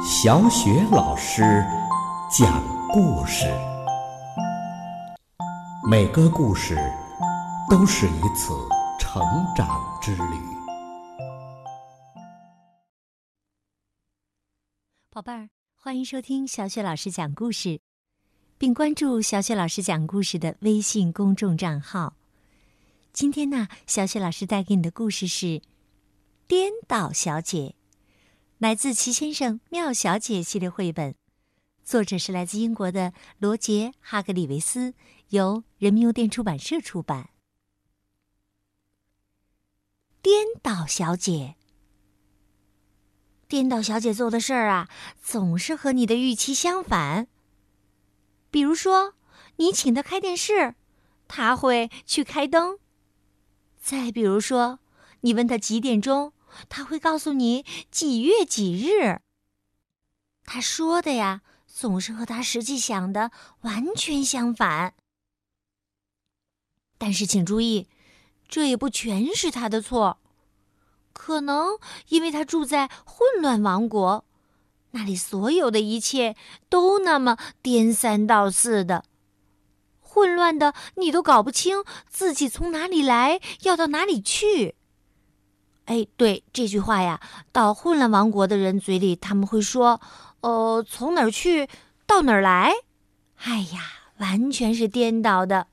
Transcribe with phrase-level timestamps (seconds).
[0.00, 1.42] 小雪老师
[2.30, 3.46] 讲故事，
[5.90, 6.76] 每个故事
[7.68, 8.54] 都是一次
[9.00, 9.20] 成
[9.56, 9.66] 长
[10.00, 10.38] 之旅。
[15.10, 17.80] 宝贝儿，欢迎收听小雪老师讲故事，
[18.56, 22.14] 并关注小雪老师讲故事的微信公众账号。
[23.12, 25.46] 今天呢，小雪老师带给你的故事是
[26.46, 27.74] 《颠倒小姐》。
[28.58, 31.14] 来自《齐先生妙小姐》系列绘本，
[31.84, 34.94] 作者是来自英国的罗杰·哈格里维斯，
[35.28, 37.30] 由人民邮电出版社出版。
[40.20, 41.54] 颠倒小姐，
[43.46, 44.88] 颠倒小姐做的事儿啊，
[45.22, 47.28] 总是和你的预期相反。
[48.50, 49.14] 比如说，
[49.58, 50.74] 你请她开电视，
[51.28, 52.78] 她会去开灯；
[53.80, 54.80] 再比如说，
[55.20, 56.32] 你问她几点钟。
[56.68, 59.20] 他会告诉你几月几日。
[60.44, 64.94] 他说的呀，总是和他实际想的完全相反。
[66.96, 67.86] 但是请注意，
[68.48, 70.18] 这也不全是他的错。
[71.12, 74.24] 可能因为他住在混乱王国，
[74.92, 76.34] 那里所有的一切
[76.68, 79.04] 都那么颠三倒四的，
[80.00, 84.76] 混乱的你都搞不清自己从哪里来，要到哪里去。
[85.88, 87.18] 哎，对这句话呀，
[87.50, 90.02] 到混乱王国的人嘴里，他们会说
[90.42, 91.66] ：“呃，从哪儿去
[92.06, 92.74] 到哪儿来？”
[93.40, 93.80] 哎呀，
[94.18, 95.68] 完全是颠倒的。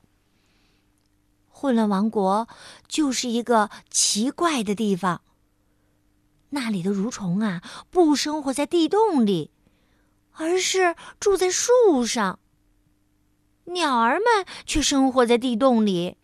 [1.48, 2.48] 混乱王国
[2.88, 5.20] 就是一个奇怪的地方。
[6.48, 9.50] 那里的蠕虫啊，不生活在地洞里，
[10.32, 12.38] 而是住在树上。
[13.64, 16.16] 鸟儿们却生活在地洞里。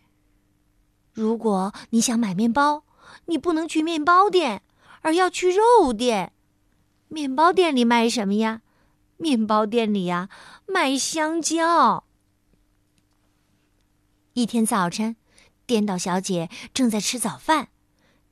[1.12, 2.84] 如果你想买面包，
[3.33, 4.62] 你不能去面包店，
[5.00, 6.34] 而要去肉店。
[7.08, 8.61] 面包店里卖什么呀？
[9.16, 10.28] 面包店里呀，
[10.66, 12.05] 卖香蕉。
[14.34, 15.16] 一天早晨，
[15.65, 17.69] 颠倒小姐正在吃早饭，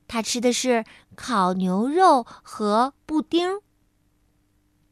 [0.07, 0.85] 她吃的是
[1.17, 3.63] 烤牛肉和布丁。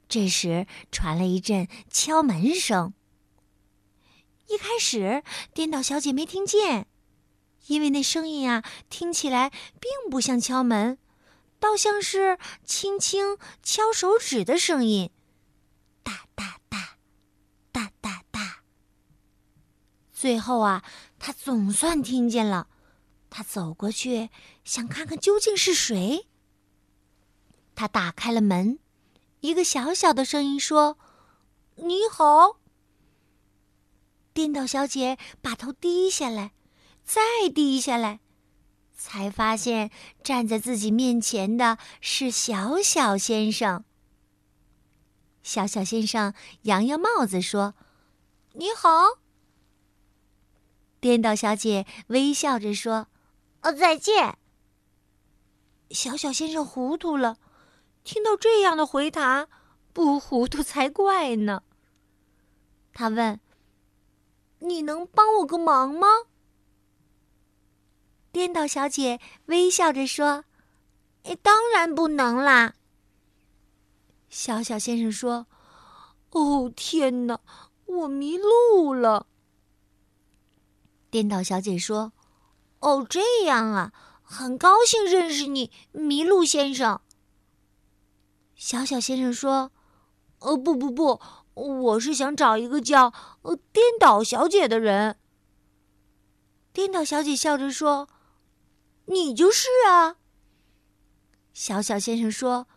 [0.08, 2.94] 这时传来一阵敲门声。
[4.46, 6.86] 一开始，颠倒小姐没听见。
[7.66, 10.98] 因为那声音啊，听起来并不像敲门，
[11.60, 15.10] 倒像是轻轻敲手指的声音，
[16.02, 16.96] 哒哒哒，
[17.72, 18.62] 哒哒哒。
[20.12, 20.82] 最后啊，
[21.19, 22.69] 他总算听见了，
[23.28, 24.30] 他走过去
[24.64, 26.26] 想看看究竟是谁。
[27.75, 28.78] 他打开了门，
[29.40, 30.98] 一个小小的声音说
[31.76, 32.58] ：“你好。”
[34.34, 36.52] 颠倒小姐把头低下来。
[37.08, 38.20] 再低下来，
[38.94, 39.91] 才发现
[40.22, 43.82] 站在自己面前的是小小先生。
[45.42, 47.74] 小小先生扬扬帽子说
[48.52, 49.20] ：“你好。”
[51.00, 53.08] 颠倒小姐微笑着说
[53.62, 54.36] ：“哦，再见。”
[55.90, 57.38] 小小先生糊涂了，
[58.04, 59.48] 听到这样的回答，
[59.94, 61.62] 不糊涂才怪呢。
[62.92, 63.40] 他问
[64.60, 66.06] ：“你能帮我个忙吗？”
[68.30, 70.44] 颠倒小姐微笑着说
[71.24, 72.74] ：“哎，当然不能啦。”
[74.28, 75.46] 小小先生说
[76.30, 77.40] ：“哦，天哪，
[77.86, 79.26] 我迷路了。”
[81.10, 82.12] 颠倒小姐说
[82.80, 87.00] ：“哦，这样啊，很高兴认识你，麋鹿先生。”
[88.54, 89.72] 小小先生说
[90.40, 91.18] ：“呃，不不不，
[91.54, 93.12] 我是想找一个叫
[93.42, 95.16] 呃颠倒小姐的人。”
[96.74, 98.06] 颠倒小姐笑着说。
[99.10, 100.16] 你就是啊，
[101.54, 102.69] 小小先生说：“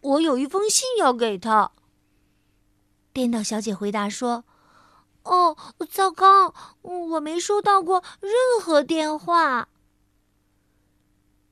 [0.00, 1.72] 我有一封信要给他。”
[3.12, 4.44] 颠倒小姐回答说
[5.24, 5.56] ：“哦，
[5.90, 9.68] 糟糕，我没收到过任何电话。”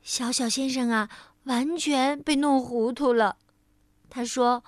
[0.03, 1.09] 小小先生啊，
[1.45, 3.39] 完全被弄糊涂了。
[4.11, 4.63] 他说：“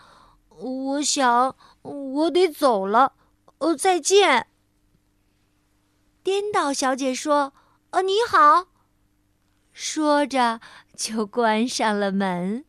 [0.49, 3.15] 我想我得走了，
[3.59, 4.47] 呃，再见。”
[6.25, 7.53] 颠倒小姐说
[7.91, 8.69] ：“呃，你好。”
[9.73, 10.61] 说着，
[10.97, 12.65] 就关上了门。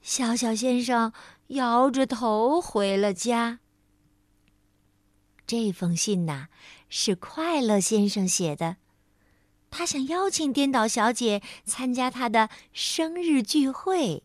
[0.00, 1.12] 小小先生
[1.48, 3.60] 摇着头回了家。
[5.46, 6.48] 这封信呐，
[6.88, 8.76] 是快乐先生写的，
[9.70, 14.22] 他想邀请颠倒小姐参加他的生日聚会。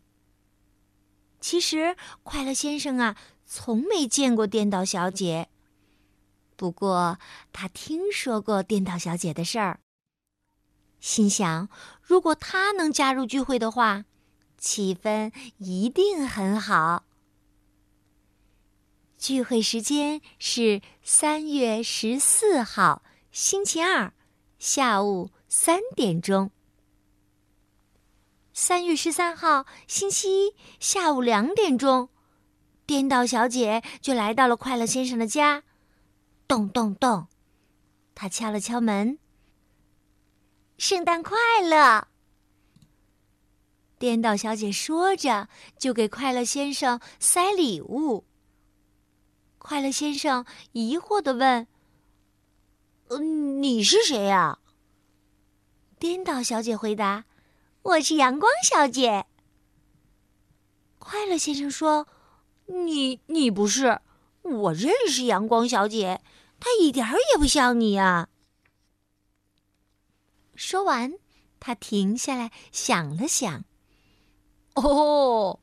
[1.40, 3.16] 其实，快乐先生啊，
[3.46, 5.48] 从没见过颠倒小姐，
[6.56, 7.18] 不过
[7.52, 9.80] 他听说过颠倒小姐的事儿。
[11.00, 11.68] 心想，
[12.02, 14.04] 如果他能加入聚会的话，
[14.58, 17.04] 气氛一定很好。
[19.16, 24.12] 聚会时间是三月十四号星期二
[24.58, 26.50] 下午三点钟。
[28.52, 32.10] 三月十三号星期一下午两点钟，
[32.84, 35.62] 颠倒小姐就来到了快乐先生的家。
[36.46, 37.28] 咚咚咚，
[38.14, 39.19] 她敲了敲门。
[40.80, 42.08] 圣诞快乐！
[43.98, 45.46] 颠倒小姐说着，
[45.76, 48.24] 就给快乐先生塞礼物。
[49.58, 51.68] 快乐先生疑惑的问
[53.60, 54.58] ：“你是谁呀？”
[56.00, 57.26] 颠倒小姐回答
[57.82, 59.26] ：“我是阳光小姐。”
[60.98, 62.08] 快乐先生说
[62.86, 64.00] ：“你你不是？
[64.40, 66.22] 我认识阳光小姐，
[66.58, 68.28] 她一点儿也不像你啊。”
[70.60, 71.14] 说完，
[71.58, 73.64] 他停下来想了想。
[74.74, 75.58] 哦，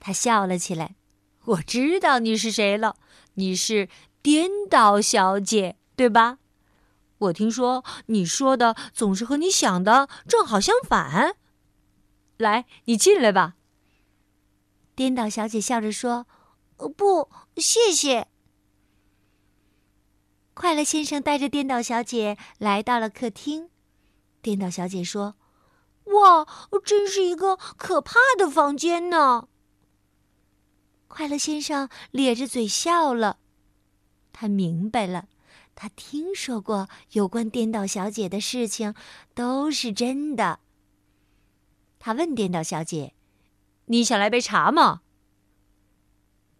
[0.00, 0.96] 他笑了起来。
[1.44, 2.96] 我知道你是谁了，
[3.34, 3.90] 你是
[4.22, 6.38] 颠倒小姐，对吧？
[7.18, 11.36] 我听说你说的总是和你想的正好相反。
[12.38, 13.56] 来，你进来吧。
[14.94, 16.26] 颠倒小姐笑着说
[16.96, 17.28] ：“不，
[17.58, 18.28] 谢谢。”
[20.54, 23.68] 快乐先生带着颠倒小姐来到了客厅。
[24.44, 25.36] 颠倒小姐说
[26.20, 26.46] ：“哇，
[26.84, 29.48] 真是一个可怕的房间呢！”
[31.08, 33.38] 快乐先生咧着嘴笑了，
[34.34, 35.28] 他明白了，
[35.74, 38.94] 他听说过有关颠倒小姐的事情，
[39.34, 40.60] 都是真的。
[41.98, 43.14] 他问颠倒小姐
[43.86, 45.00] ：“你想来杯茶吗？”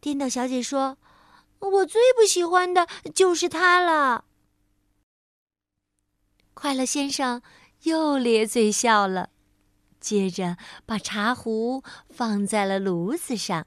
[0.00, 0.96] 颠倒小姐说
[1.60, 4.24] ：“我最不喜欢的就是它了。”
[6.54, 7.42] 快乐先生。
[7.84, 9.30] 又咧嘴笑了，
[10.00, 13.66] 接着把茶壶放在了炉子上。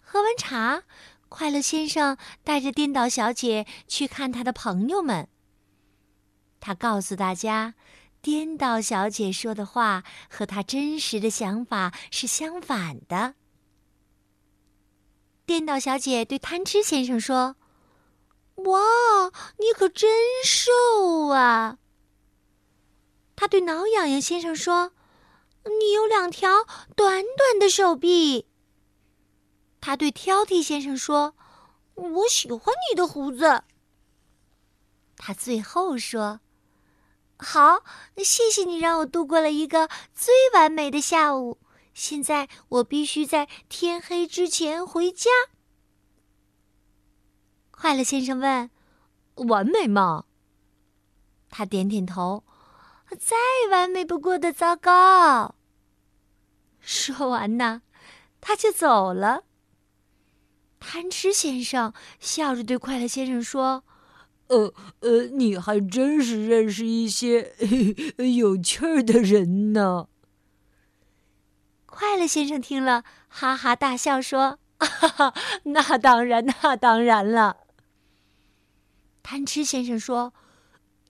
[0.00, 0.84] 喝完茶，
[1.28, 5.28] 快乐先生带着颠倒小姐去看他的朋友们。
[6.60, 7.74] 他告诉大家，
[8.20, 13.34] 颠倒小姐说的话和他真实的想法是相反的。
[15.46, 17.56] 颠倒小姐对贪吃先生说
[18.66, 18.80] ：“哇，
[19.58, 20.10] 你可真
[20.44, 21.78] 瘦啊！”
[23.36, 24.92] 他对挠痒痒先生说
[25.78, 26.64] ：“你有两条
[26.96, 28.46] 短短的手臂。”
[29.80, 31.36] 他对挑剔先生说
[31.94, 33.62] ：“我喜欢你的胡子。”
[35.18, 36.40] 他最后说
[37.38, 37.84] ：“好，
[38.16, 41.58] 谢谢你让我度过了一个最完美的下午。
[41.92, 45.30] 现在我必须在天黑之前回家。”
[47.70, 48.70] 快乐先生问
[49.48, 50.24] ：“完美吗？”
[51.50, 52.45] 他点点头。
[53.14, 53.36] 再
[53.70, 55.54] 完美不过的糟糕。
[56.80, 57.82] 说完呢，
[58.40, 59.44] 他就走了。
[60.78, 63.84] 贪吃先生笑着对快乐先生说
[64.48, 67.54] ：“呃呃，你还真是认识一些
[68.36, 70.08] 有趣儿的人呢。”
[71.86, 77.58] 快乐先生听了，哈哈大笑说：“哈哈，那当然，那当然了。”
[79.22, 80.34] 贪吃先生说。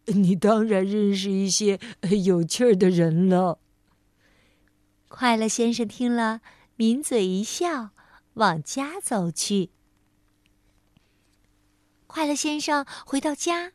[0.07, 1.81] 你当然认识一些
[2.25, 3.59] 有趣儿的人了。
[5.09, 6.41] 快乐先生听了，
[6.77, 7.91] 抿嘴一笑，
[8.35, 9.71] 往家走去。
[12.07, 13.73] 快乐先生回到家，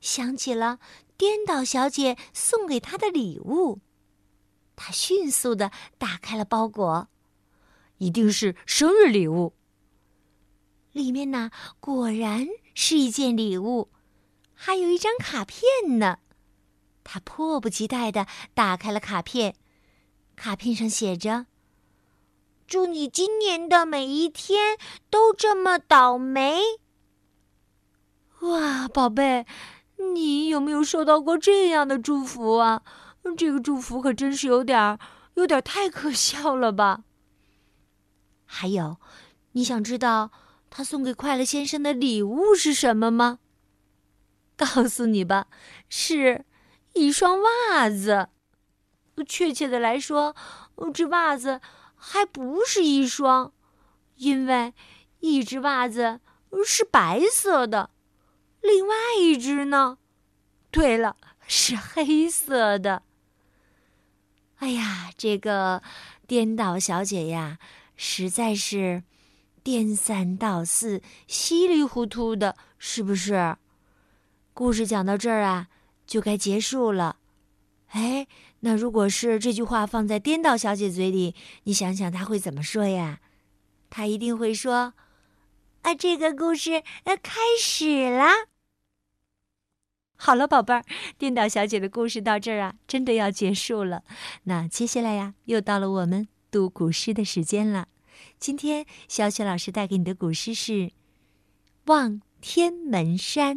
[0.00, 0.78] 想起了
[1.16, 3.80] 颠倒小姐送给他的礼物，
[4.76, 7.08] 他迅速的打开了包裹，
[7.98, 9.54] 一定是生日礼物。
[10.92, 13.90] 里面呢，果然是一件礼物。
[14.64, 16.20] 还有一张卡片呢，
[17.02, 19.56] 他迫不及待的打开了卡片。
[20.36, 21.46] 卡片上写着
[22.68, 24.78] ：“祝你今年的每一天
[25.10, 26.60] 都这么倒霉。”
[28.42, 29.44] 哇，宝贝，
[30.14, 32.84] 你有没有收到过这样的祝福啊？
[33.36, 35.00] 这个祝福可真是有点儿
[35.34, 37.02] 有点太可笑了吧？
[38.44, 38.98] 还有，
[39.52, 40.30] 你想知道
[40.70, 43.40] 他送给快乐先生的礼物是什么吗？
[44.64, 45.46] 告诉你吧，
[45.88, 46.44] 是
[46.94, 48.28] 一双袜子。
[49.26, 50.34] 确切的来说，
[50.92, 51.60] 这袜子
[51.94, 53.52] 还不是一双，
[54.16, 54.72] 因为
[55.20, 56.20] 一只袜子
[56.64, 57.90] 是白色的，
[58.60, 59.98] 另外一只呢，
[60.70, 61.16] 对了，
[61.46, 63.02] 是黑色的。
[64.56, 65.82] 哎呀，这个
[66.26, 67.58] 颠倒小姐呀，
[67.94, 69.02] 实在是
[69.62, 73.56] 颠三倒四、稀里糊涂的，是不是？
[74.54, 75.68] 故事讲到这儿啊，
[76.06, 77.16] 就该结束了。
[77.88, 78.26] 哎，
[78.60, 83.20] 那如果是这句话放在颠倒小姐嘴里，你想想她会怎么说呀？
[83.88, 84.94] 她一定会说
[85.82, 88.48] ：“啊，这个故事呃开始了。”
[90.16, 90.84] 好了，宝贝儿，
[91.18, 94.04] 颠倒小姐的故事到这儿啊，真的要结束了。
[94.44, 97.88] 那接下来呀，又到了我们读古诗的时间了。
[98.38, 100.72] 今天小雪老师带给你的古诗是
[101.86, 103.56] 《望天门山》。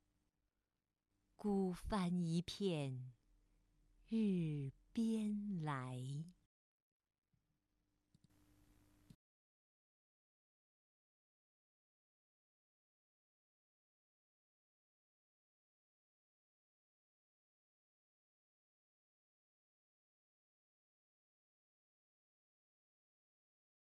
[1.43, 3.11] 孤帆一片
[4.07, 5.97] 日边来。